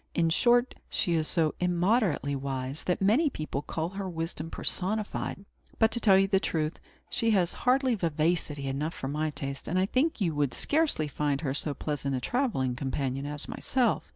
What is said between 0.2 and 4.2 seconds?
short, she is so immoderately wise, that many people call her